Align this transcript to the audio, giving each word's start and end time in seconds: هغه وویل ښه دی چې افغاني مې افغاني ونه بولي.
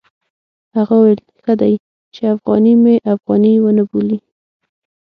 هغه 0.75 0.93
وویل 0.97 1.19
ښه 1.43 1.53
دی 1.61 1.73
چې 2.13 2.21
افغاني 2.35 2.73
مې 2.83 2.95
افغاني 3.13 3.53
ونه 3.59 3.83
بولي. 3.89 4.17